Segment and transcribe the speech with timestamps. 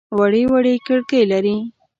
[0.17, 1.57] وړې وړې کړکۍ لري.